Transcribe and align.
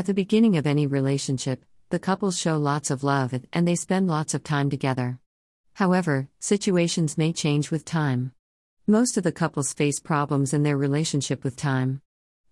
At 0.00 0.06
the 0.06 0.14
beginning 0.14 0.56
of 0.56 0.66
any 0.66 0.86
relationship, 0.86 1.62
the 1.90 1.98
couples 1.98 2.38
show 2.38 2.56
lots 2.56 2.90
of 2.90 3.04
love 3.04 3.34
and 3.52 3.68
they 3.68 3.74
spend 3.74 4.08
lots 4.08 4.32
of 4.32 4.42
time 4.42 4.70
together. 4.70 5.18
However, 5.74 6.30
situations 6.38 7.18
may 7.18 7.34
change 7.34 7.70
with 7.70 7.84
time. 7.84 8.32
Most 8.86 9.18
of 9.18 9.24
the 9.24 9.30
couples 9.30 9.74
face 9.74 10.00
problems 10.00 10.54
in 10.54 10.62
their 10.62 10.78
relationship 10.78 11.44
with 11.44 11.54
time. 11.54 12.00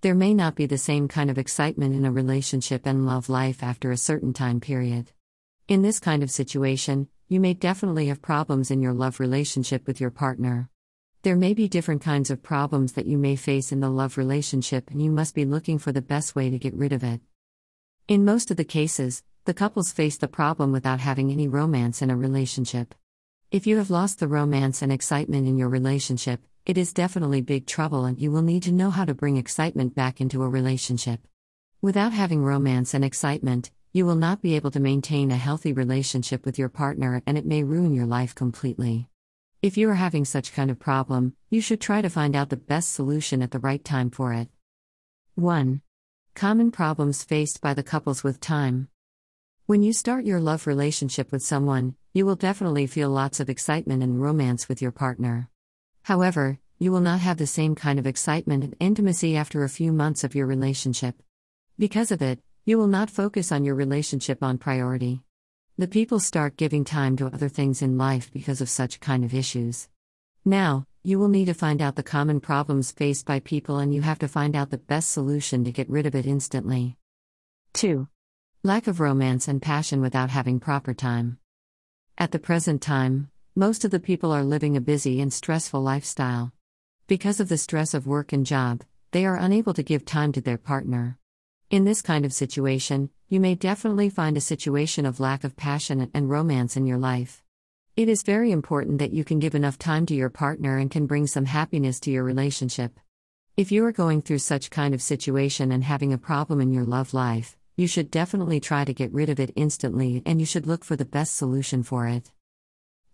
There 0.02 0.14
may 0.14 0.34
not 0.34 0.56
be 0.56 0.66
the 0.66 0.76
same 0.76 1.08
kind 1.08 1.30
of 1.30 1.38
excitement 1.38 1.94
in 1.94 2.04
a 2.04 2.12
relationship 2.12 2.84
and 2.84 3.06
love 3.06 3.30
life 3.30 3.62
after 3.62 3.90
a 3.90 3.96
certain 3.96 4.34
time 4.34 4.60
period. 4.60 5.12
In 5.68 5.80
this 5.80 6.00
kind 6.00 6.22
of 6.22 6.30
situation, 6.30 7.08
you 7.28 7.40
may 7.40 7.54
definitely 7.54 8.08
have 8.08 8.20
problems 8.20 8.70
in 8.70 8.82
your 8.82 8.92
love 8.92 9.20
relationship 9.20 9.86
with 9.86 10.02
your 10.02 10.10
partner. 10.10 10.68
There 11.22 11.34
may 11.34 11.54
be 11.54 11.66
different 11.66 12.02
kinds 12.02 12.30
of 12.30 12.42
problems 12.42 12.92
that 12.92 13.06
you 13.06 13.16
may 13.16 13.36
face 13.36 13.72
in 13.72 13.80
the 13.80 13.88
love 13.88 14.18
relationship, 14.18 14.90
and 14.90 15.00
you 15.00 15.10
must 15.10 15.34
be 15.34 15.46
looking 15.46 15.78
for 15.78 15.92
the 15.92 16.02
best 16.02 16.36
way 16.36 16.50
to 16.50 16.58
get 16.58 16.74
rid 16.74 16.92
of 16.92 17.02
it. 17.02 17.22
In 18.08 18.24
most 18.24 18.50
of 18.50 18.56
the 18.56 18.64
cases, 18.64 19.22
the 19.44 19.52
couples 19.52 19.92
face 19.92 20.16
the 20.16 20.28
problem 20.28 20.72
without 20.72 20.98
having 20.98 21.30
any 21.30 21.46
romance 21.46 22.00
in 22.00 22.08
a 22.08 22.16
relationship. 22.16 22.94
If 23.50 23.66
you 23.66 23.76
have 23.76 23.90
lost 23.90 24.18
the 24.18 24.26
romance 24.26 24.80
and 24.80 24.90
excitement 24.90 25.46
in 25.46 25.58
your 25.58 25.68
relationship, 25.68 26.40
it 26.64 26.78
is 26.78 26.94
definitely 26.94 27.42
big 27.42 27.66
trouble 27.66 28.06
and 28.06 28.18
you 28.18 28.32
will 28.32 28.40
need 28.40 28.62
to 28.62 28.72
know 28.72 28.88
how 28.88 29.04
to 29.04 29.12
bring 29.12 29.36
excitement 29.36 29.94
back 29.94 30.22
into 30.22 30.42
a 30.42 30.48
relationship. 30.48 31.20
Without 31.82 32.14
having 32.14 32.42
romance 32.42 32.94
and 32.94 33.04
excitement, 33.04 33.70
you 33.92 34.06
will 34.06 34.14
not 34.14 34.40
be 34.40 34.56
able 34.56 34.70
to 34.70 34.80
maintain 34.80 35.30
a 35.30 35.36
healthy 35.36 35.74
relationship 35.74 36.46
with 36.46 36.58
your 36.58 36.70
partner 36.70 37.22
and 37.26 37.36
it 37.36 37.44
may 37.44 37.62
ruin 37.62 37.92
your 37.92 38.06
life 38.06 38.34
completely. 38.34 39.10
If 39.60 39.76
you 39.76 39.90
are 39.90 39.96
having 39.96 40.24
such 40.24 40.54
kind 40.54 40.70
of 40.70 40.78
problem, 40.78 41.34
you 41.50 41.60
should 41.60 41.82
try 41.82 42.00
to 42.00 42.08
find 42.08 42.34
out 42.34 42.48
the 42.48 42.56
best 42.56 42.90
solution 42.94 43.42
at 43.42 43.50
the 43.50 43.58
right 43.58 43.84
time 43.84 44.08
for 44.08 44.32
it. 44.32 44.48
1. 45.34 45.82
Common 46.38 46.70
problems 46.70 47.24
faced 47.24 47.60
by 47.60 47.74
the 47.74 47.82
couples 47.82 48.22
with 48.22 48.38
time. 48.38 48.86
When 49.66 49.82
you 49.82 49.92
start 49.92 50.24
your 50.24 50.38
love 50.38 50.68
relationship 50.68 51.32
with 51.32 51.42
someone, 51.42 51.96
you 52.14 52.24
will 52.24 52.36
definitely 52.36 52.86
feel 52.86 53.10
lots 53.10 53.40
of 53.40 53.50
excitement 53.50 54.04
and 54.04 54.22
romance 54.22 54.68
with 54.68 54.80
your 54.80 54.92
partner. 54.92 55.48
However, 56.02 56.60
you 56.78 56.92
will 56.92 57.00
not 57.00 57.18
have 57.18 57.38
the 57.38 57.46
same 57.48 57.74
kind 57.74 57.98
of 57.98 58.06
excitement 58.06 58.62
and 58.62 58.76
intimacy 58.78 59.36
after 59.36 59.64
a 59.64 59.68
few 59.68 59.90
months 59.92 60.22
of 60.22 60.36
your 60.36 60.46
relationship. 60.46 61.20
Because 61.76 62.12
of 62.12 62.22
it, 62.22 62.38
you 62.64 62.78
will 62.78 62.86
not 62.86 63.10
focus 63.10 63.50
on 63.50 63.64
your 63.64 63.74
relationship 63.74 64.40
on 64.40 64.58
priority. 64.58 65.22
The 65.76 65.88
people 65.88 66.20
start 66.20 66.56
giving 66.56 66.84
time 66.84 67.16
to 67.16 67.26
other 67.26 67.48
things 67.48 67.82
in 67.82 67.98
life 67.98 68.30
because 68.32 68.60
of 68.60 68.70
such 68.70 69.00
kind 69.00 69.24
of 69.24 69.34
issues. 69.34 69.88
Now, 70.44 70.86
you 71.02 71.18
will 71.18 71.28
need 71.28 71.46
to 71.46 71.54
find 71.54 71.80
out 71.80 71.96
the 71.96 72.02
common 72.02 72.40
problems 72.40 72.92
faced 72.92 73.24
by 73.24 73.40
people 73.40 73.78
and 73.78 73.94
you 73.94 74.02
have 74.02 74.18
to 74.18 74.28
find 74.28 74.56
out 74.56 74.70
the 74.70 74.78
best 74.78 75.10
solution 75.10 75.64
to 75.64 75.72
get 75.72 75.88
rid 75.88 76.06
of 76.06 76.14
it 76.14 76.26
instantly. 76.26 76.96
2. 77.74 78.08
Lack 78.64 78.86
of 78.86 79.00
romance 79.00 79.46
and 79.46 79.62
passion 79.62 80.00
without 80.00 80.30
having 80.30 80.58
proper 80.58 80.92
time. 80.92 81.38
At 82.18 82.32
the 82.32 82.38
present 82.38 82.82
time, 82.82 83.30
most 83.54 83.84
of 83.84 83.90
the 83.90 84.00
people 84.00 84.32
are 84.32 84.42
living 84.42 84.76
a 84.76 84.80
busy 84.80 85.20
and 85.20 85.32
stressful 85.32 85.80
lifestyle. 85.80 86.52
Because 87.06 87.40
of 87.40 87.48
the 87.48 87.58
stress 87.58 87.94
of 87.94 88.06
work 88.06 88.32
and 88.32 88.44
job, 88.44 88.82
they 89.12 89.24
are 89.24 89.36
unable 89.36 89.74
to 89.74 89.82
give 89.82 90.04
time 90.04 90.32
to 90.32 90.40
their 90.40 90.58
partner. 90.58 91.16
In 91.70 91.84
this 91.84 92.02
kind 92.02 92.24
of 92.24 92.32
situation, 92.32 93.10
you 93.28 93.40
may 93.40 93.54
definitely 93.54 94.10
find 94.10 94.36
a 94.36 94.40
situation 94.40 95.06
of 95.06 95.20
lack 95.20 95.44
of 95.44 95.56
passion 95.56 96.10
and 96.12 96.28
romance 96.28 96.76
in 96.76 96.86
your 96.86 96.98
life. 96.98 97.42
It 97.98 98.08
is 98.08 98.22
very 98.22 98.52
important 98.52 99.00
that 99.00 99.12
you 99.12 99.24
can 99.24 99.40
give 99.40 99.56
enough 99.56 99.76
time 99.76 100.06
to 100.06 100.14
your 100.14 100.30
partner 100.30 100.78
and 100.78 100.88
can 100.88 101.06
bring 101.06 101.26
some 101.26 101.46
happiness 101.46 101.98
to 101.98 102.12
your 102.12 102.22
relationship. 102.22 103.00
If 103.56 103.72
you 103.72 103.84
are 103.86 103.90
going 103.90 104.22
through 104.22 104.38
such 104.38 104.70
kind 104.70 104.94
of 104.94 105.02
situation 105.02 105.72
and 105.72 105.82
having 105.82 106.12
a 106.12 106.16
problem 106.16 106.60
in 106.60 106.72
your 106.72 106.84
love 106.84 107.12
life, 107.12 107.56
you 107.76 107.88
should 107.88 108.08
definitely 108.08 108.60
try 108.60 108.84
to 108.84 108.94
get 108.94 109.12
rid 109.12 109.28
of 109.28 109.40
it 109.40 109.50
instantly 109.56 110.22
and 110.24 110.38
you 110.38 110.46
should 110.46 110.64
look 110.64 110.84
for 110.84 110.94
the 110.94 111.04
best 111.04 111.34
solution 111.34 111.82
for 111.82 112.06
it. 112.06 112.30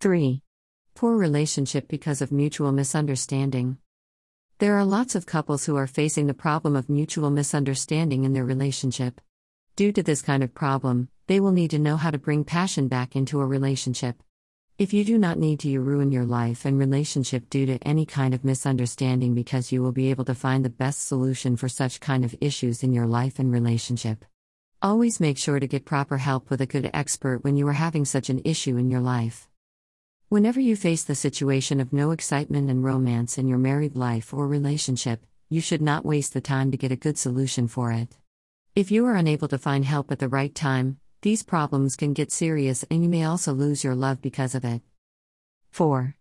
3. 0.00 0.42
Poor 0.94 1.16
relationship 1.16 1.88
because 1.88 2.20
of 2.20 2.30
mutual 2.30 2.70
misunderstanding. 2.70 3.78
There 4.58 4.76
are 4.76 4.84
lots 4.84 5.14
of 5.14 5.24
couples 5.24 5.64
who 5.64 5.76
are 5.76 5.86
facing 5.86 6.26
the 6.26 6.34
problem 6.34 6.76
of 6.76 6.90
mutual 6.90 7.30
misunderstanding 7.30 8.24
in 8.24 8.34
their 8.34 8.44
relationship. 8.44 9.22
Due 9.76 9.92
to 9.92 10.02
this 10.02 10.20
kind 10.20 10.42
of 10.42 10.52
problem, 10.52 11.08
they 11.26 11.40
will 11.40 11.52
need 11.52 11.70
to 11.70 11.78
know 11.78 11.96
how 11.96 12.10
to 12.10 12.18
bring 12.18 12.44
passion 12.44 12.88
back 12.88 13.16
into 13.16 13.40
a 13.40 13.46
relationship. 13.46 14.22
If 14.76 14.92
you 14.92 15.04
do 15.04 15.18
not 15.18 15.38
need 15.38 15.60
to 15.60 15.68
you 15.68 15.80
ruin 15.80 16.10
your 16.10 16.24
life 16.24 16.64
and 16.64 16.76
relationship 16.76 17.48
due 17.48 17.64
to 17.66 17.78
any 17.86 18.04
kind 18.04 18.34
of 18.34 18.44
misunderstanding 18.44 19.32
because 19.32 19.70
you 19.70 19.80
will 19.80 19.92
be 19.92 20.10
able 20.10 20.24
to 20.24 20.34
find 20.34 20.64
the 20.64 20.68
best 20.68 21.06
solution 21.06 21.56
for 21.56 21.68
such 21.68 22.00
kind 22.00 22.24
of 22.24 22.34
issues 22.40 22.82
in 22.82 22.92
your 22.92 23.06
life 23.06 23.38
and 23.38 23.52
relationship. 23.52 24.24
Always 24.82 25.20
make 25.20 25.38
sure 25.38 25.60
to 25.60 25.68
get 25.68 25.84
proper 25.84 26.18
help 26.18 26.50
with 26.50 26.60
a 26.60 26.66
good 26.66 26.90
expert 26.92 27.44
when 27.44 27.56
you 27.56 27.68
are 27.68 27.74
having 27.74 28.04
such 28.04 28.28
an 28.30 28.42
issue 28.44 28.76
in 28.76 28.90
your 28.90 29.00
life. 29.00 29.48
Whenever 30.28 30.58
you 30.58 30.74
face 30.74 31.04
the 31.04 31.14
situation 31.14 31.78
of 31.78 31.92
no 31.92 32.10
excitement 32.10 32.68
and 32.68 32.82
romance 32.82 33.38
in 33.38 33.46
your 33.46 33.58
married 33.58 33.94
life 33.94 34.34
or 34.34 34.48
relationship, 34.48 35.24
you 35.48 35.60
should 35.60 35.82
not 35.82 36.04
waste 36.04 36.34
the 36.34 36.40
time 36.40 36.72
to 36.72 36.76
get 36.76 36.90
a 36.90 36.96
good 36.96 37.16
solution 37.16 37.68
for 37.68 37.92
it. 37.92 38.08
If 38.74 38.90
you 38.90 39.06
are 39.06 39.14
unable 39.14 39.46
to 39.46 39.56
find 39.56 39.84
help 39.84 40.10
at 40.10 40.18
the 40.18 40.28
right 40.28 40.52
time, 40.52 40.98
these 41.24 41.42
problems 41.42 41.96
can 41.96 42.12
get 42.12 42.30
serious 42.30 42.84
and 42.90 43.02
you 43.02 43.08
may 43.08 43.24
also 43.24 43.54
lose 43.54 43.82
your 43.82 43.94
love 43.94 44.20
because 44.20 44.54
of 44.54 44.62
it. 44.62 44.82
4. 45.70 46.14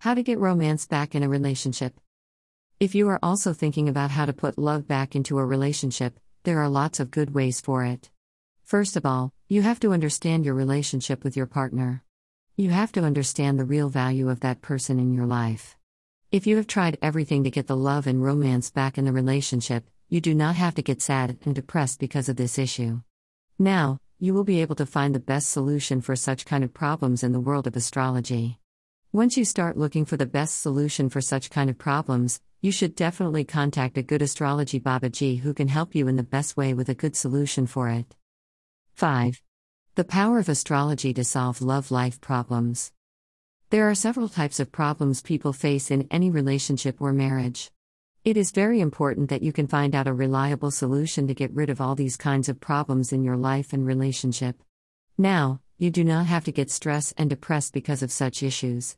How 0.00 0.12
to 0.12 0.22
get 0.22 0.38
romance 0.38 0.86
back 0.86 1.14
in 1.14 1.22
a 1.22 1.28
relationship. 1.28 1.98
If 2.78 2.94
you 2.94 3.08
are 3.08 3.18
also 3.22 3.54
thinking 3.54 3.88
about 3.88 4.10
how 4.10 4.26
to 4.26 4.34
put 4.34 4.58
love 4.58 4.86
back 4.86 5.16
into 5.16 5.38
a 5.38 5.46
relationship, 5.46 6.20
there 6.42 6.58
are 6.58 6.68
lots 6.68 7.00
of 7.00 7.10
good 7.10 7.34
ways 7.34 7.62
for 7.62 7.82
it. 7.86 8.10
First 8.62 8.94
of 8.94 9.06
all, 9.06 9.32
you 9.48 9.62
have 9.62 9.80
to 9.80 9.94
understand 9.94 10.44
your 10.44 10.54
relationship 10.54 11.24
with 11.24 11.34
your 11.34 11.46
partner. 11.46 12.04
You 12.54 12.68
have 12.68 12.92
to 12.92 13.04
understand 13.04 13.58
the 13.58 13.64
real 13.64 13.88
value 13.88 14.28
of 14.28 14.40
that 14.40 14.60
person 14.60 14.98
in 14.98 15.14
your 15.14 15.24
life. 15.24 15.78
If 16.30 16.46
you 16.46 16.58
have 16.58 16.66
tried 16.66 16.98
everything 17.00 17.44
to 17.44 17.50
get 17.50 17.68
the 17.68 17.76
love 17.90 18.06
and 18.06 18.22
romance 18.22 18.70
back 18.70 18.98
in 18.98 19.06
the 19.06 19.12
relationship, 19.12 19.88
you 20.10 20.20
do 20.20 20.34
not 20.34 20.56
have 20.56 20.74
to 20.74 20.82
get 20.82 21.00
sad 21.00 21.38
and 21.42 21.54
depressed 21.54 21.98
because 21.98 22.28
of 22.28 22.36
this 22.36 22.58
issue. 22.58 23.00
Now, 23.58 23.98
you 24.22 24.32
will 24.32 24.44
be 24.44 24.60
able 24.60 24.76
to 24.76 24.86
find 24.86 25.12
the 25.12 25.18
best 25.18 25.50
solution 25.50 26.00
for 26.00 26.14
such 26.14 26.44
kind 26.44 26.62
of 26.62 26.72
problems 26.72 27.24
in 27.24 27.32
the 27.32 27.40
world 27.40 27.66
of 27.66 27.74
astrology. 27.74 28.56
Once 29.10 29.36
you 29.36 29.44
start 29.44 29.76
looking 29.76 30.04
for 30.04 30.16
the 30.16 30.24
best 30.24 30.60
solution 30.60 31.08
for 31.08 31.20
such 31.20 31.50
kind 31.50 31.68
of 31.68 31.76
problems, 31.76 32.40
you 32.60 32.70
should 32.70 32.94
definitely 32.94 33.42
contact 33.42 33.98
a 33.98 34.02
good 34.02 34.22
astrology 34.22 34.78
Babaji 34.78 35.40
who 35.40 35.52
can 35.52 35.66
help 35.66 35.92
you 35.92 36.06
in 36.06 36.14
the 36.14 36.22
best 36.22 36.56
way 36.56 36.72
with 36.72 36.88
a 36.88 36.94
good 36.94 37.16
solution 37.16 37.66
for 37.66 37.88
it. 37.88 38.14
5. 38.94 39.42
The 39.96 40.04
power 40.04 40.38
of 40.38 40.48
astrology 40.48 41.12
to 41.14 41.24
solve 41.24 41.60
love 41.60 41.90
life 41.90 42.20
problems. 42.20 42.92
There 43.70 43.90
are 43.90 43.94
several 43.96 44.28
types 44.28 44.60
of 44.60 44.70
problems 44.70 45.20
people 45.20 45.52
face 45.52 45.90
in 45.90 46.06
any 46.12 46.30
relationship 46.30 47.02
or 47.02 47.12
marriage. 47.12 47.72
It 48.24 48.36
is 48.36 48.52
very 48.52 48.78
important 48.78 49.30
that 49.30 49.42
you 49.42 49.52
can 49.52 49.66
find 49.66 49.96
out 49.96 50.06
a 50.06 50.12
reliable 50.12 50.70
solution 50.70 51.26
to 51.26 51.34
get 51.34 51.52
rid 51.52 51.68
of 51.70 51.80
all 51.80 51.96
these 51.96 52.16
kinds 52.16 52.48
of 52.48 52.60
problems 52.60 53.12
in 53.12 53.24
your 53.24 53.36
life 53.36 53.72
and 53.72 53.84
relationship. 53.84 54.62
Now, 55.18 55.60
you 55.76 55.90
do 55.90 56.04
not 56.04 56.26
have 56.26 56.44
to 56.44 56.52
get 56.52 56.70
stressed 56.70 57.14
and 57.18 57.28
depressed 57.28 57.72
because 57.72 58.00
of 58.00 58.12
such 58.12 58.44
issues. 58.44 58.96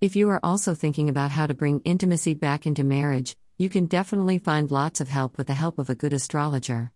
If 0.00 0.14
you 0.14 0.30
are 0.30 0.38
also 0.44 0.76
thinking 0.76 1.08
about 1.08 1.32
how 1.32 1.48
to 1.48 1.54
bring 1.54 1.80
intimacy 1.80 2.34
back 2.34 2.64
into 2.64 2.84
marriage, 2.84 3.34
you 3.58 3.68
can 3.68 3.86
definitely 3.86 4.38
find 4.38 4.70
lots 4.70 5.00
of 5.00 5.08
help 5.08 5.36
with 5.36 5.48
the 5.48 5.54
help 5.54 5.80
of 5.80 5.90
a 5.90 5.96
good 5.96 6.12
astrologer. 6.12 6.92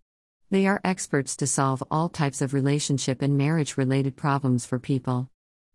They 0.52 0.68
are 0.68 0.80
experts 0.84 1.34
to 1.38 1.48
solve 1.48 1.82
all 1.90 2.08
types 2.08 2.40
of 2.40 2.54
relationship 2.54 3.20
and 3.20 3.36
marriage 3.36 3.76
related 3.76 4.14
problems 4.14 4.64
for 4.64 4.78
people. 4.78 5.28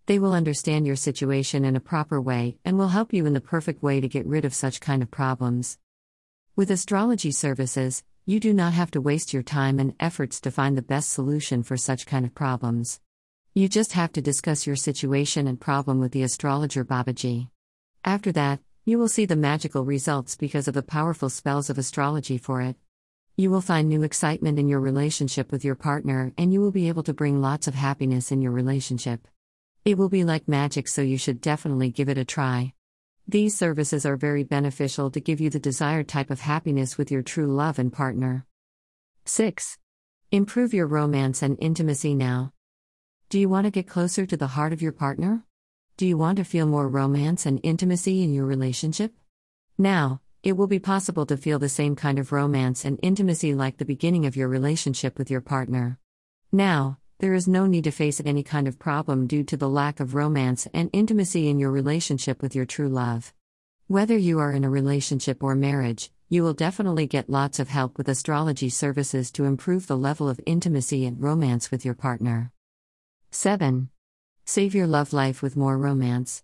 They 0.05 0.17
will 0.17 0.31
understand 0.31 0.87
your 0.87 0.95
situation 0.95 1.65
in 1.65 1.75
a 1.75 1.81
proper 1.81 2.21
way 2.21 2.57
and 2.63 2.77
will 2.77 2.87
help 2.87 3.11
you 3.11 3.25
in 3.25 3.33
the 3.33 3.41
perfect 3.41 3.83
way 3.83 3.99
to 3.99 4.07
get 4.07 4.25
rid 4.25 4.45
of 4.45 4.53
such 4.53 4.79
kind 4.79 5.03
of 5.03 5.11
problems. 5.11 5.77
With 6.59 6.71
astrology 6.71 7.31
services, 7.31 8.03
you 8.25 8.41
do 8.41 8.53
not 8.53 8.73
have 8.73 8.91
to 8.91 8.99
waste 8.99 9.33
your 9.33 9.43
time 9.43 9.79
and 9.79 9.95
efforts 9.97 10.41
to 10.41 10.51
find 10.51 10.77
the 10.77 10.81
best 10.81 11.09
solution 11.09 11.63
for 11.63 11.77
such 11.77 12.05
kind 12.05 12.25
of 12.25 12.35
problems. 12.35 12.99
You 13.55 13.69
just 13.69 13.93
have 13.93 14.11
to 14.11 14.21
discuss 14.21 14.67
your 14.67 14.75
situation 14.75 15.47
and 15.47 15.57
problem 15.57 16.01
with 16.01 16.11
the 16.11 16.23
astrologer 16.23 16.83
Babaji. 16.83 17.47
After 18.03 18.33
that, 18.33 18.59
you 18.83 18.99
will 18.99 19.07
see 19.07 19.23
the 19.23 19.37
magical 19.37 19.85
results 19.85 20.35
because 20.35 20.67
of 20.67 20.73
the 20.73 20.83
powerful 20.83 21.29
spells 21.29 21.69
of 21.69 21.77
astrology 21.77 22.37
for 22.37 22.61
it. 22.61 22.75
You 23.37 23.51
will 23.51 23.61
find 23.61 23.87
new 23.87 24.03
excitement 24.03 24.59
in 24.59 24.67
your 24.67 24.81
relationship 24.81 25.53
with 25.53 25.63
your 25.63 25.75
partner, 25.75 26.33
and 26.37 26.51
you 26.51 26.59
will 26.59 26.71
be 26.71 26.89
able 26.89 27.03
to 27.03 27.13
bring 27.13 27.39
lots 27.39 27.69
of 27.69 27.75
happiness 27.75 28.33
in 28.33 28.41
your 28.41 28.51
relationship. 28.51 29.29
It 29.85 29.97
will 29.97 30.09
be 30.09 30.25
like 30.25 30.49
magic, 30.49 30.89
so 30.89 31.01
you 31.01 31.17
should 31.17 31.39
definitely 31.39 31.89
give 31.89 32.09
it 32.09 32.17
a 32.17 32.25
try. 32.25 32.73
These 33.29 33.55
services 33.55 34.07
are 34.07 34.15
very 34.15 34.43
beneficial 34.43 35.11
to 35.11 35.19
give 35.19 35.39
you 35.39 35.51
the 35.51 35.59
desired 35.59 36.07
type 36.07 36.31
of 36.31 36.39
happiness 36.39 36.97
with 36.97 37.11
your 37.11 37.21
true 37.21 37.45
love 37.45 37.77
and 37.77 37.93
partner. 37.93 38.47
6. 39.25 39.77
Improve 40.31 40.73
your 40.73 40.87
romance 40.87 41.43
and 41.43 41.55
intimacy 41.61 42.15
now. 42.15 42.53
Do 43.29 43.37
you 43.37 43.47
want 43.47 43.65
to 43.65 43.69
get 43.69 43.87
closer 43.87 44.25
to 44.25 44.35
the 44.35 44.47
heart 44.47 44.73
of 44.73 44.81
your 44.81 44.93
partner? 44.93 45.43
Do 45.95 46.07
you 46.07 46.17
want 46.17 46.37
to 46.39 46.43
feel 46.43 46.65
more 46.65 46.87
romance 46.87 47.45
and 47.45 47.59
intimacy 47.61 48.23
in 48.23 48.33
your 48.33 48.47
relationship? 48.47 49.13
Now, 49.77 50.21
it 50.41 50.53
will 50.53 50.65
be 50.65 50.79
possible 50.79 51.27
to 51.27 51.37
feel 51.37 51.59
the 51.59 51.69
same 51.69 51.95
kind 51.95 52.17
of 52.17 52.31
romance 52.31 52.83
and 52.83 52.97
intimacy 53.03 53.53
like 53.53 53.77
the 53.77 53.85
beginning 53.85 54.25
of 54.25 54.35
your 54.35 54.47
relationship 54.47 55.19
with 55.19 55.29
your 55.29 55.41
partner. 55.41 55.99
Now, 56.51 56.97
there 57.19 57.33
is 57.33 57.49
no 57.49 57.65
need 57.65 57.83
to 57.83 57.91
face 57.91 58.21
any 58.23 58.43
kind 58.43 58.65
of 58.65 58.79
problem 58.79 59.27
due 59.27 59.43
to 59.43 59.57
the 59.57 59.67
lack 59.67 59.99
of 59.99 60.15
romance 60.15 60.69
and 60.73 60.89
intimacy 60.93 61.49
in 61.49 61.59
your 61.59 61.69
relationship 61.69 62.41
with 62.41 62.55
your 62.55 62.65
true 62.65 62.87
love. 62.87 63.33
Whether 63.87 64.17
you 64.17 64.39
are 64.39 64.53
in 64.53 64.63
a 64.63 64.69
relationship 64.69 65.43
or 65.43 65.53
marriage, 65.53 66.11
you 66.29 66.43
will 66.43 66.53
definitely 66.53 67.07
get 67.07 67.29
lots 67.29 67.59
of 67.59 67.67
help 67.67 67.97
with 67.97 68.07
astrology 68.07 68.69
services 68.69 69.31
to 69.31 69.43
improve 69.43 69.87
the 69.87 69.97
level 69.97 70.29
of 70.29 70.39
intimacy 70.45 71.05
and 71.05 71.21
romance 71.21 71.71
with 71.71 71.83
your 71.83 71.93
partner. 71.93 72.53
7. 73.31 73.89
Save 74.45 74.73
your 74.73 74.87
love 74.87 75.11
life 75.11 75.41
with 75.41 75.57
more 75.57 75.77
romance. 75.77 76.43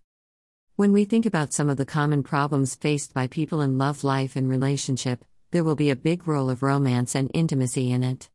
When 0.76 0.92
we 0.92 1.06
think 1.06 1.26
about 1.26 1.54
some 1.54 1.70
of 1.70 1.78
the 1.78 1.86
common 1.86 2.22
problems 2.22 2.76
faced 2.76 3.14
by 3.14 3.28
people 3.28 3.62
in 3.62 3.78
love 3.78 4.04
life 4.04 4.36
and 4.36 4.50
relationship, 4.50 5.24
there 5.52 5.64
will 5.64 5.78
be 5.78 5.90
a 5.90 5.96
big 5.96 6.28
role 6.28 6.50
of 6.50 6.62
romance 6.62 7.16
and 7.16 7.32
intimacy 7.34 7.94
in 7.94 8.04
it. 8.04 8.30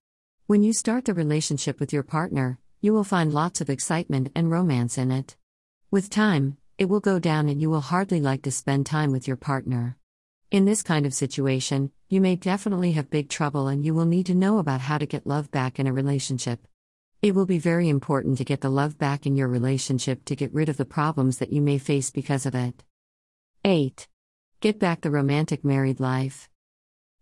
When 0.50 0.64
you 0.64 0.72
start 0.72 1.04
the 1.04 1.14
relationship 1.14 1.78
with 1.78 1.92
your 1.92 2.02
partner, 2.02 2.58
you 2.80 2.92
will 2.92 3.04
find 3.04 3.32
lots 3.32 3.60
of 3.60 3.70
excitement 3.70 4.32
and 4.34 4.50
romance 4.50 4.98
in 4.98 5.12
it. 5.12 5.36
With 5.92 6.10
time, 6.10 6.56
it 6.76 6.86
will 6.86 6.98
go 6.98 7.20
down 7.20 7.48
and 7.48 7.62
you 7.62 7.70
will 7.70 7.80
hardly 7.80 8.20
like 8.20 8.42
to 8.42 8.50
spend 8.50 8.84
time 8.84 9.12
with 9.12 9.28
your 9.28 9.36
partner. 9.36 9.96
In 10.50 10.64
this 10.64 10.82
kind 10.82 11.06
of 11.06 11.14
situation, 11.14 11.92
you 12.08 12.20
may 12.20 12.34
definitely 12.34 12.90
have 12.94 13.10
big 13.10 13.28
trouble 13.28 13.68
and 13.68 13.84
you 13.84 13.94
will 13.94 14.06
need 14.06 14.26
to 14.26 14.34
know 14.34 14.58
about 14.58 14.80
how 14.80 14.98
to 14.98 15.06
get 15.06 15.24
love 15.24 15.52
back 15.52 15.78
in 15.78 15.86
a 15.86 15.92
relationship. 15.92 16.66
It 17.22 17.36
will 17.36 17.46
be 17.46 17.58
very 17.58 17.88
important 17.88 18.36
to 18.38 18.44
get 18.44 18.60
the 18.60 18.70
love 18.70 18.98
back 18.98 19.26
in 19.26 19.36
your 19.36 19.46
relationship 19.46 20.24
to 20.24 20.34
get 20.34 20.52
rid 20.52 20.68
of 20.68 20.78
the 20.78 20.84
problems 20.84 21.38
that 21.38 21.52
you 21.52 21.60
may 21.60 21.78
face 21.78 22.10
because 22.10 22.44
of 22.44 22.56
it. 22.56 22.82
8. 23.64 24.08
Get 24.58 24.80
back 24.80 25.02
the 25.02 25.12
romantic 25.12 25.64
married 25.64 26.00
life. 26.00 26.50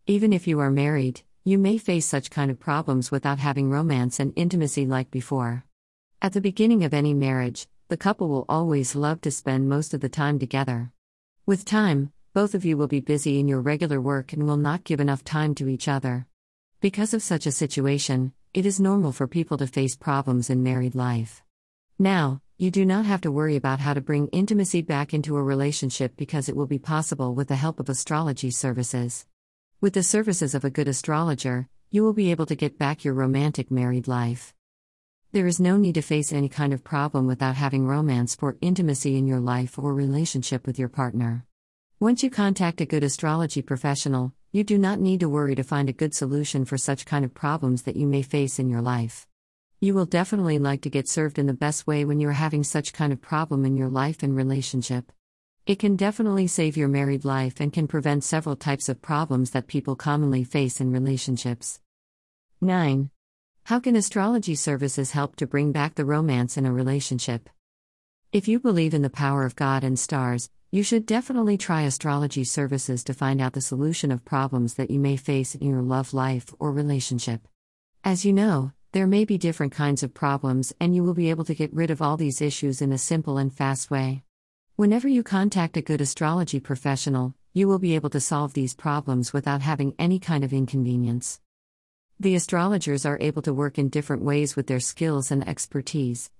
Even 0.07 0.33
if 0.33 0.47
you 0.47 0.61
are 0.61 0.71
married, 0.71 1.21
you 1.49 1.56
may 1.56 1.79
face 1.79 2.05
such 2.05 2.31
kind 2.31 2.50
of 2.50 2.61
problems 2.61 3.11
without 3.11 3.39
having 3.39 3.71
romance 3.71 4.21
and 4.21 4.35
intimacy 4.37 4.85
like 4.85 5.11
before. 5.11 5.65
At 6.21 6.35
the 6.35 6.43
beginning 6.43 6.85
of 6.85 6.93
any 6.93 7.15
marriage, 7.15 7.67
the 7.89 7.97
couple 7.97 8.29
will 8.29 8.45
always 8.50 8.95
love 8.95 9.23
to 9.23 9.31
spend 9.31 9.67
most 9.67 9.95
of 9.95 10.03
the 10.03 10.11
time 10.11 10.39
together. 10.39 10.93
With 11.47 11.65
time, 11.65 12.12
both 12.35 12.55
of 12.55 12.67
you 12.67 12.77
will 12.77 12.87
be 12.87 13.00
busy 13.00 13.41
in 13.41 13.49
your 13.49 13.62
regular 13.62 13.99
work 13.99 14.35
and 14.35 14.47
will 14.47 14.59
not 14.59 14.85
give 14.85 15.00
enough 15.00 15.25
time 15.25 15.55
to 15.55 15.69
each 15.69 15.89
other. 15.89 16.27
Because 16.83 17.15
of 17.15 17.23
such 17.23 17.47
a 17.47 17.51
situation, 17.51 18.35
it 18.53 18.67
is 18.67 18.79
normal 18.79 19.12
for 19.12 19.27
people 19.27 19.56
to 19.56 19.67
face 19.67 19.97
problems 19.97 20.51
in 20.51 20.62
married 20.62 20.94
life. 20.94 21.43
Now, 21.99 22.43
you 22.59 22.71
do 22.71 22.85
not 22.85 23.06
have 23.06 23.23
to 23.23 23.33
worry 23.33 23.56
about 23.56 23.81
how 23.81 23.94
to 23.94 24.03
bring 24.03 24.29
intimacy 24.29 24.83
back 24.83 25.15
into 25.15 25.39
a 25.39 25.43
relationship 25.43 26.15
because 26.15 26.51
it 26.51 26.56
will 26.56 26.67
be 26.67 26.79
possible 26.79 27.35
with 27.35 27.49
the 27.49 27.56
help 27.56 27.81
of 27.81 27.89
astrology 27.89 28.51
services. 28.51 29.25
With 29.81 29.93
the 29.93 30.03
services 30.03 30.57
of 30.57 30.65
a 30.65 30.71
good 30.71 30.89
astrologer, 30.89 31.69
you 31.89 32.03
will 32.03 32.13
be 32.13 32.33
able 32.33 32.47
to 32.47 32.57
get 32.57 32.81
back 32.81 33.05
your 33.05 33.15
romantic 33.15 33.71
married 33.71 34.09
life. 34.09 34.53
There 35.31 35.47
is 35.47 35.61
no 35.61 35.77
need 35.77 35.95
to 35.95 36.03
face 36.03 36.33
any 36.33 36.49
kind 36.49 36.73
of 36.73 36.83
problem 36.83 37.29
without 37.29 37.55
having 37.55 37.87
romance 37.87 38.37
or 38.43 38.57
intimacy 38.61 39.17
in 39.17 39.29
your 39.29 39.39
life 39.39 39.79
or 39.79 39.95
relationship 39.95 40.67
with 40.67 40.81
your 40.81 40.89
partner. 40.89 41.47
Once 42.01 42.25
you 42.25 42.29
contact 42.29 42.81
a 42.81 42.87
good 42.87 43.05
astrology 43.05 43.63
professional, 43.63 44.33
you 44.51 44.65
do 44.65 44.79
not 44.79 44.99
need 44.99 45.21
to 45.21 45.29
worry 45.29 45.55
to 45.55 45.63
find 45.63 45.89
a 45.89 45.93
good 45.93 46.13
solution 46.13 46.65
for 46.65 46.77
such 46.77 47.07
kind 47.07 47.25
of 47.25 47.33
problems 47.33 47.83
that 47.83 47.97
you 47.97 48.09
may 48.09 48.23
face 48.23 48.59
in 48.59 48.69
your 48.69 48.83
life. 48.83 49.29
You 49.79 49.95
will 49.95 50.07
definitely 50.07 50.59
like 50.59 50.81
to 50.83 50.91
get 50.91 51.09
served 51.09 51.39
in 51.39 51.47
the 51.47 51.53
best 51.53 51.87
way 51.87 52.05
when 52.05 52.19
you 52.19 52.29
are 52.31 52.33
having 52.33 52.65
such 52.65 52.93
kind 52.93 53.13
of 53.13 53.23
problem 53.23 53.65
in 53.65 53.77
your 53.77 53.89
life 53.89 54.25
and 54.25 54.35
relationship. 54.35 55.13
It 55.69 55.79
can 55.79 55.97
definitely 55.97 56.47
save 56.47 56.79
your 56.79 56.88
married 56.88 57.26
life 57.26 57.61
and 57.61 57.70
can 57.70 57.87
prevent 57.87 58.25
several 58.25 58.56
types 58.56 58.88
of 58.88 59.03
problems 59.03 59.50
that 59.50 59.67
people 59.67 59.97
commonly 59.97 60.43
face 60.43 60.81
in 60.81 60.91
relationships. 60.91 61.79
9. 62.62 63.11
How 63.65 63.79
can 63.79 63.94
astrology 63.94 64.55
services 64.55 65.11
help 65.11 65.37
to 65.37 65.47
bring 65.47 65.70
back 65.73 65.94
the 65.94 66.06
romance 66.06 66.56
in 66.56 66.65
a 66.65 66.73
relationship? 66.73 67.50
If 68.32 68.49
you 68.49 68.59
believe 68.59 68.94
in 68.94 69.03
the 69.03 69.11
power 69.11 69.44
of 69.44 69.56
God 69.56 69.85
and 69.85 69.99
stars, 69.99 70.49
you 70.70 70.82
should 70.82 71.05
definitely 71.05 71.59
try 71.59 71.82
astrology 71.82 72.44
services 72.44 73.05
to 73.05 73.12
find 73.12 73.38
out 73.38 73.53
the 73.53 73.61
solution 73.61 74.11
of 74.11 74.25
problems 74.25 74.73
that 74.76 74.91
you 74.91 74.99
may 74.99 75.19
face 75.19 75.55
in 75.55 75.69
your 75.69 75.82
love 75.82 76.15
life 76.15 76.47
or 76.59 76.73
relationship. 76.73 77.47
As 78.03 78.25
you 78.25 78.32
know, 78.32 78.73
there 78.93 79.06
may 79.06 79.26
be 79.26 79.37
different 79.37 79.75
kinds 79.75 80.03
of 80.03 80.15
problems, 80.15 80.73
and 80.81 80.97
you 80.97 81.05
will 81.05 81.12
be 81.12 81.29
able 81.29 81.44
to 81.44 81.55
get 81.55 81.75
rid 81.75 81.91
of 81.91 82.00
all 82.00 82.17
these 82.17 82.41
issues 82.41 82.81
in 82.81 82.91
a 82.91 82.97
simple 82.97 83.37
and 83.37 83.53
fast 83.53 83.91
way. 83.91 84.23
Whenever 84.79 85.09
you 85.09 85.25
contact 85.25 85.77
a 85.77 85.83
good 85.83 86.01
astrology 86.01 86.61
professional, 86.61 87.35
you 87.53 87.67
will 87.67 87.81
be 87.81 87.97
able 87.97 88.11
to 88.11 88.21
solve 88.21 88.53
these 88.53 88.77
problems 88.77 89.33
without 89.33 89.61
having 89.61 89.93
any 89.99 90.21
kind 90.21 90.45
of 90.45 90.53
inconvenience. 90.53 91.41
The 92.21 92.37
astrologers 92.37 93.05
are 93.05 93.19
able 93.21 93.43
to 93.43 93.53
work 93.53 93.77
in 93.77 93.89
different 93.89 94.23
ways 94.23 94.55
with 94.55 94.69
their 94.69 94.79
skills 94.79 95.33
and 95.33 95.43
expertise. 95.49 96.31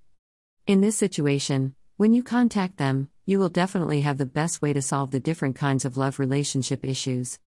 In 0.69 0.81
this 0.81 0.97
situation, 0.97 1.75
when 1.97 2.13
you 2.13 2.23
contact 2.23 2.77
them, 2.77 3.09
you 3.27 3.41
will 3.41 3.49
definitely 3.49 4.03
have 4.03 4.19
the 4.19 4.25
best 4.25 4.63
way 4.63 4.73
to 4.73 4.83
solve 4.83 5.11
the 5.11 5.19
different 5.19 5.57
kinds 5.57 5.85
of 5.85 5.97
love 5.97 6.21
relationship 6.21 6.85
issues. 6.85 7.41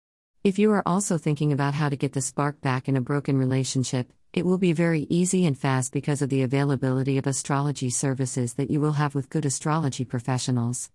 If 0.43 0.58
you 0.58 0.73
are 0.73 0.82
also 0.87 1.19
thinking 1.19 1.52
about 1.52 1.75
how 1.75 1.90
to 1.90 1.96
get 1.96 2.14
the 2.14 2.23
spark 2.23 2.62
back 2.62 2.88
in 2.88 2.96
a 2.96 3.02
broken 3.02 3.37
relationship, 3.37 4.11
it 4.32 4.44
will 4.44 4.58
be 4.58 4.72
very 4.72 5.06
easy 5.08 5.46
and 5.46 5.56
fast 5.56 5.92
because 5.92 6.20
of 6.20 6.28
the 6.28 6.42
availability 6.42 7.16
of 7.16 7.26
astrology 7.26 7.90
services 7.90 8.54
that 8.54 8.70
you 8.70 8.80
will 8.80 8.92
have 8.92 9.14
with 9.14 9.30
good 9.30 9.46
astrology 9.46 10.04
professionals. 10.04 10.90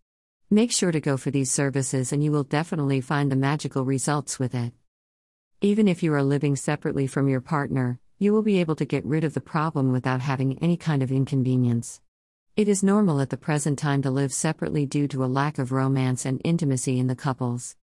Make 0.51 0.71
sure 0.71 0.91
to 0.91 0.99
go 0.99 1.17
for 1.17 1.31
these 1.31 1.51
services 1.51 2.13
and 2.13 2.23
you 2.23 2.31
will 2.31 2.43
definitely 2.43 3.01
find 3.01 3.31
the 3.31 3.35
magical 3.35 3.85
results 3.85 4.37
with 4.37 4.53
it. 4.53 4.71
Even 5.61 5.87
if 5.87 6.03
you 6.03 6.13
are 6.13 6.21
living 6.21 6.55
separately 6.55 7.07
from 7.07 7.27
your 7.27 7.41
partner, 7.41 7.99
you 8.19 8.33
will 8.33 8.43
be 8.43 8.59
able 8.59 8.75
to 8.75 8.85
get 8.85 9.05
rid 9.05 9.23
of 9.23 9.33
the 9.33 9.41
problem 9.41 9.91
without 9.91 10.21
having 10.21 10.59
any 10.59 10.77
kind 10.77 11.01
of 11.01 11.11
inconvenience. 11.11 12.01
It 12.55 12.67
is 12.67 12.83
normal 12.83 13.19
at 13.19 13.31
the 13.31 13.37
present 13.37 13.79
time 13.79 14.03
to 14.03 14.11
live 14.11 14.31
separately 14.31 14.85
due 14.85 15.07
to 15.07 15.23
a 15.23 15.25
lack 15.25 15.57
of 15.57 15.71
romance 15.71 16.23
and 16.23 16.39
intimacy 16.43 16.99
in 16.99 17.07
the 17.07 17.15
couples. 17.15 17.75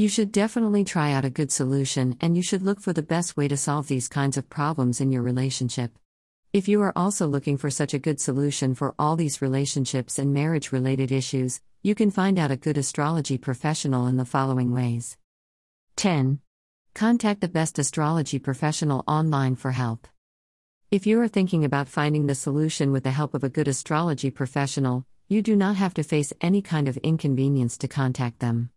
You 0.00 0.08
should 0.08 0.32
definitely 0.32 0.82
try 0.82 1.12
out 1.12 1.26
a 1.26 1.36
good 1.38 1.52
solution 1.52 2.16
and 2.22 2.34
you 2.34 2.42
should 2.42 2.62
look 2.62 2.80
for 2.80 2.94
the 2.94 3.02
best 3.02 3.36
way 3.36 3.48
to 3.48 3.56
solve 3.58 3.86
these 3.86 4.08
kinds 4.08 4.38
of 4.38 4.48
problems 4.48 4.98
in 4.98 5.12
your 5.12 5.20
relationship. 5.20 5.92
If 6.54 6.68
you 6.68 6.80
are 6.80 6.94
also 6.96 7.26
looking 7.26 7.58
for 7.58 7.68
such 7.68 7.92
a 7.92 7.98
good 7.98 8.18
solution 8.18 8.74
for 8.74 8.94
all 8.98 9.14
these 9.14 9.42
relationships 9.42 10.18
and 10.18 10.32
marriage 10.32 10.72
related 10.72 11.12
issues, 11.12 11.60
you 11.82 11.94
can 11.94 12.10
find 12.10 12.38
out 12.38 12.50
a 12.50 12.56
good 12.56 12.78
astrology 12.78 13.36
professional 13.36 14.06
in 14.06 14.16
the 14.16 14.24
following 14.24 14.72
ways 14.72 15.18
10. 15.96 16.40
Contact 16.94 17.42
the 17.42 17.48
best 17.48 17.78
astrology 17.78 18.38
professional 18.38 19.04
online 19.06 19.54
for 19.54 19.72
help. 19.72 20.08
If 20.90 21.06
you 21.06 21.20
are 21.20 21.28
thinking 21.28 21.62
about 21.62 21.88
finding 21.88 22.26
the 22.26 22.34
solution 22.34 22.90
with 22.90 23.04
the 23.04 23.10
help 23.10 23.34
of 23.34 23.44
a 23.44 23.50
good 23.50 23.68
astrology 23.68 24.30
professional, 24.30 25.04
you 25.28 25.42
do 25.42 25.54
not 25.54 25.76
have 25.76 25.92
to 25.92 26.02
face 26.02 26.32
any 26.40 26.62
kind 26.62 26.88
of 26.88 26.96
inconvenience 26.96 27.76
to 27.76 27.86
contact 27.86 28.38
them. 28.38 28.70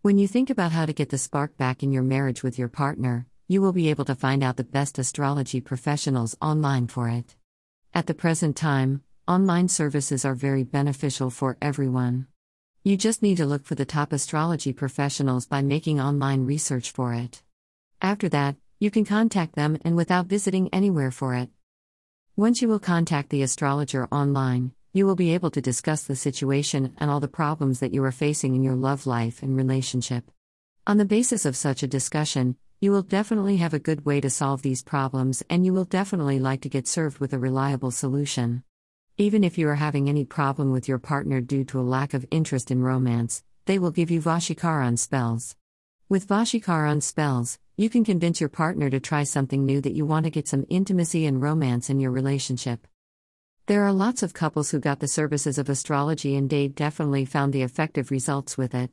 When 0.00 0.16
you 0.16 0.28
think 0.28 0.48
about 0.48 0.70
how 0.70 0.86
to 0.86 0.92
get 0.92 1.08
the 1.08 1.18
spark 1.18 1.56
back 1.56 1.82
in 1.82 1.90
your 1.90 2.04
marriage 2.04 2.44
with 2.44 2.56
your 2.56 2.68
partner, 2.68 3.26
you 3.48 3.60
will 3.60 3.72
be 3.72 3.90
able 3.90 4.04
to 4.04 4.14
find 4.14 4.44
out 4.44 4.56
the 4.56 4.62
best 4.62 4.96
astrology 4.96 5.60
professionals 5.60 6.36
online 6.40 6.86
for 6.86 7.08
it. 7.08 7.34
At 7.92 8.06
the 8.06 8.14
present 8.14 8.54
time, 8.54 9.02
online 9.26 9.66
services 9.66 10.24
are 10.24 10.36
very 10.36 10.62
beneficial 10.62 11.30
for 11.30 11.58
everyone. 11.60 12.28
You 12.84 12.96
just 12.96 13.22
need 13.22 13.38
to 13.38 13.44
look 13.44 13.64
for 13.64 13.74
the 13.74 13.84
top 13.84 14.12
astrology 14.12 14.72
professionals 14.72 15.46
by 15.46 15.62
making 15.62 16.00
online 16.00 16.46
research 16.46 16.92
for 16.92 17.12
it. 17.12 17.42
After 18.00 18.28
that, 18.28 18.54
you 18.78 18.92
can 18.92 19.04
contact 19.04 19.56
them 19.56 19.78
and 19.84 19.96
without 19.96 20.26
visiting 20.26 20.68
anywhere 20.72 21.10
for 21.10 21.34
it. 21.34 21.50
Once 22.36 22.62
you 22.62 22.68
will 22.68 22.78
contact 22.78 23.30
the 23.30 23.42
astrologer 23.42 24.06
online, 24.12 24.70
you 24.98 25.06
will 25.06 25.14
be 25.14 25.32
able 25.32 25.52
to 25.52 25.60
discuss 25.60 26.02
the 26.02 26.16
situation 26.16 26.92
and 26.98 27.08
all 27.08 27.20
the 27.20 27.28
problems 27.28 27.78
that 27.78 27.94
you 27.94 28.02
are 28.02 28.10
facing 28.10 28.56
in 28.56 28.64
your 28.64 28.74
love 28.74 29.06
life 29.06 29.44
and 29.44 29.56
relationship. 29.56 30.28
On 30.88 30.96
the 30.96 31.04
basis 31.04 31.46
of 31.46 31.54
such 31.54 31.84
a 31.84 31.86
discussion, 31.86 32.56
you 32.80 32.90
will 32.90 33.02
definitely 33.02 33.58
have 33.58 33.72
a 33.72 33.78
good 33.78 34.04
way 34.04 34.20
to 34.20 34.28
solve 34.28 34.62
these 34.62 34.82
problems 34.82 35.40
and 35.48 35.64
you 35.64 35.72
will 35.72 35.84
definitely 35.84 36.40
like 36.40 36.62
to 36.62 36.68
get 36.68 36.88
served 36.88 37.20
with 37.20 37.32
a 37.32 37.38
reliable 37.38 37.92
solution. 37.92 38.64
Even 39.16 39.44
if 39.44 39.56
you 39.56 39.68
are 39.68 39.76
having 39.76 40.08
any 40.08 40.24
problem 40.24 40.72
with 40.72 40.88
your 40.88 40.98
partner 40.98 41.40
due 41.40 41.62
to 41.62 41.78
a 41.78 41.90
lack 41.96 42.12
of 42.12 42.26
interest 42.32 42.68
in 42.68 42.82
romance, 42.82 43.44
they 43.66 43.78
will 43.78 43.92
give 43.92 44.10
you 44.10 44.20
Vashikaran 44.20 44.98
spells. 44.98 45.54
With 46.08 46.26
Vashikaran 46.26 47.04
spells, 47.04 47.60
you 47.76 47.88
can 47.88 48.04
convince 48.04 48.40
your 48.40 48.48
partner 48.48 48.90
to 48.90 48.98
try 48.98 49.22
something 49.22 49.64
new 49.64 49.80
that 49.80 49.94
you 49.94 50.04
want 50.04 50.24
to 50.24 50.30
get 50.30 50.48
some 50.48 50.66
intimacy 50.68 51.24
and 51.24 51.40
romance 51.40 51.88
in 51.88 52.00
your 52.00 52.10
relationship. 52.10 52.88
There 53.68 53.84
are 53.84 53.92
lots 53.92 54.22
of 54.22 54.32
couples 54.32 54.70
who 54.70 54.80
got 54.80 54.98
the 54.98 55.06
services 55.06 55.58
of 55.58 55.68
astrology 55.68 56.36
and 56.36 56.48
they 56.48 56.68
definitely 56.68 57.26
found 57.26 57.52
the 57.52 57.60
effective 57.60 58.10
results 58.10 58.56
with 58.56 58.74
it. 58.74 58.90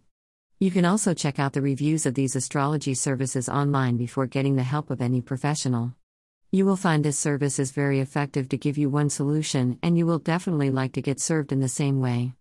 You 0.59 0.69
can 0.69 0.83
also 0.83 1.13
check 1.13 1.39
out 1.39 1.53
the 1.53 1.61
reviews 1.61 2.05
of 2.05 2.13
these 2.13 2.35
astrology 2.35 2.93
services 2.93 3.47
online 3.47 3.95
before 3.95 4.25
getting 4.25 4.57
the 4.57 4.63
help 4.63 4.91
of 4.91 4.99
any 4.99 5.21
professional. 5.21 5.95
You 6.51 6.65
will 6.65 6.75
find 6.75 7.05
this 7.05 7.17
service 7.17 7.57
is 7.57 7.71
very 7.71 8.01
effective 8.01 8.49
to 8.49 8.57
give 8.57 8.77
you 8.77 8.89
one 8.89 9.09
solution, 9.09 9.79
and 9.81 9.97
you 9.97 10.05
will 10.05 10.19
definitely 10.19 10.71
like 10.71 10.91
to 10.95 11.01
get 11.01 11.21
served 11.21 11.53
in 11.53 11.61
the 11.61 11.69
same 11.69 12.01
way. 12.01 12.33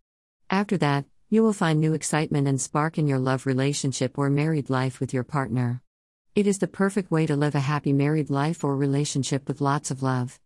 After 0.50 0.76
that, 0.78 1.04
you 1.30 1.44
will 1.44 1.52
find 1.52 1.78
new 1.78 1.94
excitement 1.94 2.48
and 2.48 2.60
spark 2.60 2.98
in 2.98 3.06
your 3.06 3.20
love 3.20 3.46
relationship 3.46 4.18
or 4.18 4.28
married 4.28 4.70
life 4.70 4.98
with 4.98 5.14
your 5.14 5.22
partner. 5.22 5.82
It 6.34 6.48
is 6.48 6.58
the 6.58 6.66
perfect 6.66 7.12
way 7.12 7.26
to 7.26 7.36
live 7.36 7.54
a 7.54 7.60
happy 7.60 7.92
married 7.92 8.28
life 8.28 8.64
or 8.64 8.74
relationship 8.74 9.46
with 9.46 9.60
lots 9.60 9.92
of 9.92 10.02
love. 10.02 10.40